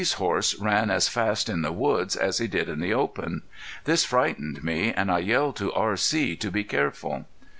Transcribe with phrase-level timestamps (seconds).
[0.01, 3.43] 's horse ran as fast in the woods as he did in the open.
[3.83, 6.37] This frightened me, and I yelled to R.C.
[6.37, 7.27] to be careful.